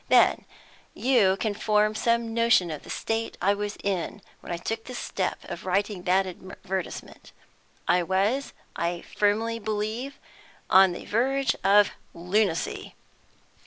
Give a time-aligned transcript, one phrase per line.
[0.09, 0.45] Then
[0.95, 4.95] you can form some notion of the state I was in when I took the
[4.95, 7.31] step of writing that advertisement;
[7.87, 10.17] I was, I firmly believe,
[10.71, 12.95] on the verge of lunacy!